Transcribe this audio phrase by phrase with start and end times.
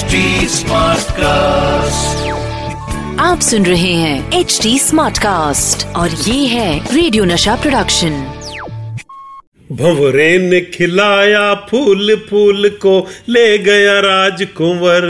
[0.00, 1.20] HD cast
[3.20, 8.10] आप सुन रहे हैं एच डी स्मार्ट कास्ट और ये है रेडियो नशा प्रोडक्शन
[9.72, 15.04] भंवरे ने खिलाया फूल फूल को ले गया राजकुंवर।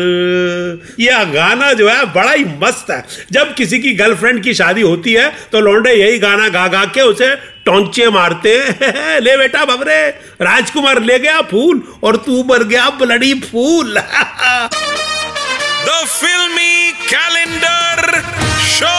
[1.01, 5.13] यह गाना जो है बड़ा ही मस्त है। जब किसी की गर्लफ्रेंड की शादी होती
[5.13, 10.01] है तो लौंडे यही गाना गा गा के उसे टोंचे मारते हैं। ले बेटा बबरे
[10.43, 13.99] राजकुमार ले गया फूल और तू मर गया bloody fool.
[15.87, 18.21] The filmy calendar
[18.71, 18.97] show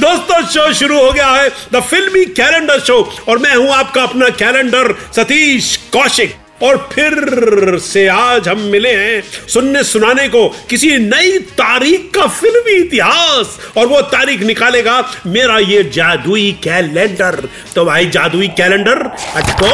[0.00, 4.28] दोस्तों शो शुरू हो गया है। द फिल्मी कैलेंडर शो और मैं हूँ आपका अपना
[4.38, 11.38] कैलेंडर सतीश कौशिक। और फिर से आज हम मिले हैं सुनने सुनाने को किसी नई
[11.60, 18.48] तारीख का फिल्मी इतिहास। और वो तारीख निकालेगा मेरा ये जादुई कैलेंडर। तो भाई जादुई
[18.58, 18.98] कैलेंडर
[19.36, 19.72] अटको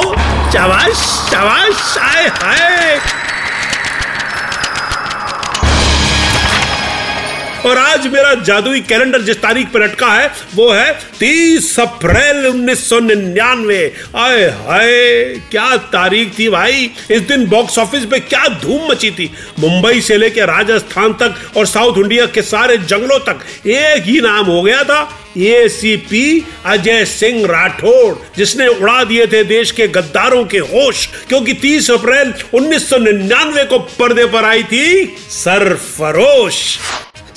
[0.53, 2.68] चवाश चवाश आए हाय
[7.67, 13.81] और आज मेरा जादुई कैलेंडर जिस तारीख पर अटका है, वो है 30 अप्रैल 1999
[14.17, 14.93] आए हाय,
[15.51, 16.91] क्या तारीख थी भाई?
[17.11, 21.67] इस दिन बॉक्स ऑफ़िस पे क्या धूम मची थी। मुंबई से लेकर राजस्थान तक और
[21.67, 27.47] साउथ इंडिया के सारे जंगलों तक एक ही नाम हो गया था एसीपी अजय सिंह
[27.47, 33.79] राठौड़ जिसने उड़ा दिए थे देश के गद्दारों के होश, क्योंकि 30 अप्रैल 1999 को
[33.79, 36.79] पर्दे पर आई थी सरफरोश।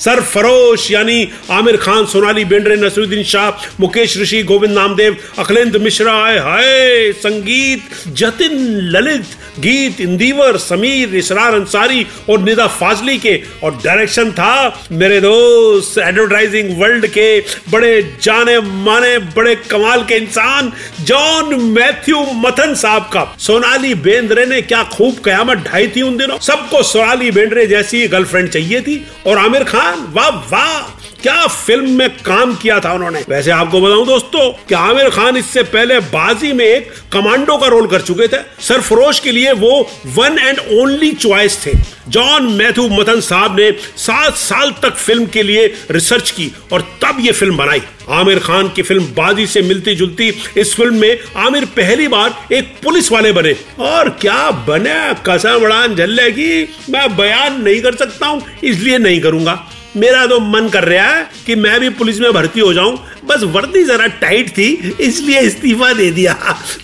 [0.04, 3.50] सरफरोश, यानी आमिर खान, सोनाली बेंड्रे, नसरुद्दीन शाह,
[3.80, 8.52] मुकेश ऋषि, गोविंद नामदेव, अखिलेंद्र मिश्रा, आए हाय, संगीत जतिन
[8.90, 9.24] ललित,
[9.60, 16.80] गीत इंदीवर, समीर, इसरार अंसारी और निदा फाजली के। और डायरेक्शन था मेरे दोस्त एडवर्टाइजिंग
[16.80, 17.28] वर्ल्ड के
[17.70, 17.92] बड़े
[18.22, 24.82] जाने माने बड़े कमाल के इंसान, जॉन मैथ्यू मथन साहब का। सोनाली बेंद्रे ने क्या
[24.82, 29.64] खूब कयामत ढाई थी उन दिनों। सबको सोनाली बेंद्रे जैसी गर्लफ्रेंड चाहिए थी। और आमिर
[29.64, 30.78] खान वाह वाह,
[31.22, 33.20] क्या फ़िल्म में काम किया था उन्होंने?
[33.28, 37.86] वैसे आपको बताऊँ दोस्तों, कि आमिर खान इससे पहले बाजी में एक कमांडो का रोल
[37.86, 39.70] कर चुके थे। सरफरोश के लिए वो
[40.08, 41.72] वन एंड ओनली चॉइस थे।
[42.08, 47.16] जॉन मैथ्यू मथन साहब ने सात साल तक फ़िल्म के लिए रिसर्च की और तब
[47.20, 51.64] ये फ़िल्म बनाई। आमिर खान की फ़िल्म बाजी से मिलती जुलती इस फ़िल्म में आमिर
[51.76, 55.14] पहली बार एक पुलिस वाले बने। और क्या बने?
[55.26, 59.54] कसम उड़ान झल्ले की, मैं बयान नहीं कर सकता हूँ, इसलिए नहीं करूँगा।
[59.96, 63.42] मेरा तो मन कर रहा है कि मैं भी पुलिस में भर्ती हो जाऊँ। बस
[63.44, 66.36] वर्दी जरा टाइट थी, इसलिए इस्तीफा दे दिया।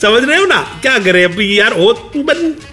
[0.03, 0.61] समझ रहे हो ना?
[0.83, 1.73] क्या करे अभी यार?
[1.73, 1.93] हो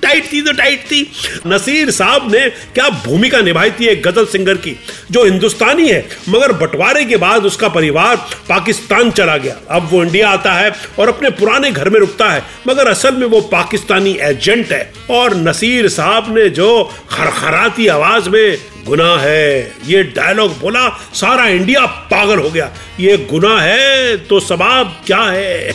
[0.01, 1.01] टाइट थी तो टाइट थी।
[1.47, 4.75] नसीर साहब ने क्या भूमिका निभाई थी एक गज़ल सिंगर की,
[5.11, 8.15] जो हिंदुस्तानी है, मगर बंटवारे के बाद उसका परिवार
[8.49, 12.43] पाकिस्तान चला गया। अब वो इंडिया आता है और अपने पुराने घर में रुकता है,
[12.67, 16.69] मगर असल में वो पाकिस्तानी एजेंट है। और नसीर साहब ने जो
[17.09, 22.69] खरखराती आवाज़ में गुना है, ये डायलॉग बोला सारा इंडिया पागल हो गया।
[22.99, 25.71] ये गुना है तो सबाब क्या है?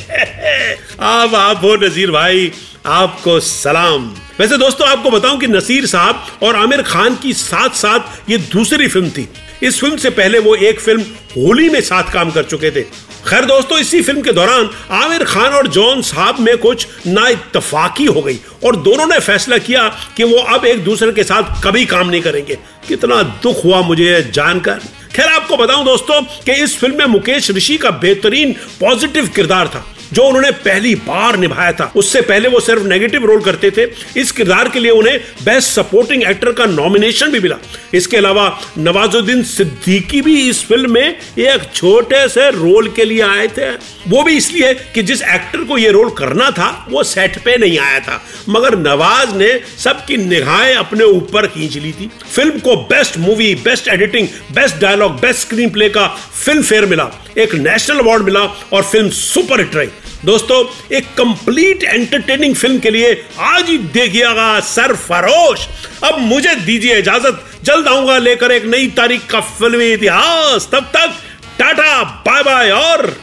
[1.02, 2.50] अब आप हो नजीर भाई,
[2.86, 4.02] आपको सलाम।
[4.40, 8.88] वैसे दोस्तों, आपको बताऊँ कि नसीर साहब और आमिर खान की साथ साथ ये दूसरी
[8.88, 9.26] फ़िल्म थी।
[9.62, 11.02] इस फ़िल्म से पहले वो एक फ़िल्म
[11.36, 12.82] होली में साथ काम कर चुके थे।
[13.28, 18.04] खैर दोस्तों, इसी फ़िल्म के दौरान आमिर खान और जॉन साहब में कुछ ना इतफाकी
[18.04, 21.84] हो गई और दोनों ने फैसला किया कि वो अब एक दूसरे के साथ कभी
[21.86, 24.80] काम नहीं करेंगे। कितना दुख हुआ मुझे जानकर।
[25.14, 29.84] खैर, आपको बताऊँ दोस्तों कि इस फ़िल्म में मुकेश ऋषि का बेहतरीन पॉजिटिव किरदार था।
[30.12, 33.86] जो उन्होंने पहली बार निभाया था। उससे पहले वो सिर्फ़ नेगेटिव रोल करते थे।
[34.20, 37.56] इस किरदार के लिए उन्हें बेस्ट सपोर्टिंग एक्टर का नॉमिनेशन भी मिला।
[37.94, 43.46] इसके अलावा नवाजुद्दीन सिद्दीकी भी इस फ़िल्म में एक छोटे से रोल के लिए आए
[43.48, 43.70] थे।
[44.08, 47.78] वो भी इसलिए कि जिस एक्टर को ये रोल करना था, वो सेट पे नहीं
[47.78, 49.48] आया था। मगर नवाज़ ने
[49.78, 55.20] सबकी निगाहें अपने ऊपर खींच ली थी। फ़िल्म को best movie best editing best dialogue
[55.20, 56.06] best screen play का
[56.44, 58.40] फ़िल्म फेयर मिला। एक नेशनल अवार्ड मिला
[58.72, 59.88] और फ़िल्म सुपर हिट रही।
[60.24, 60.64] दोस्तों
[60.96, 65.66] एक कंप्लीट एंटरटेनिंग फ़िल्म के लिए आज ही देखिएगा सर फरोश
[66.04, 71.16] अब मुझे दीजिए इजाज़त जल्द आऊँगा लेकर एक नई तारीख का फिल्मी इतिहास। तब तक
[71.58, 73.16] टाटा बाय बाय और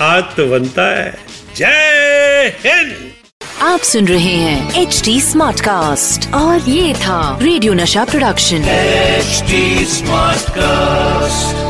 [0.00, 1.18] आज तो बनता है।
[1.56, 2.94] जय हिंद!
[3.62, 9.84] आप सुन रहे हैं एच डी स्मार्ट कास्ट और ये था रेडियो नशा प्रोडक्शन एचडी
[9.84, 11.65] स्मार्ट Smartcast.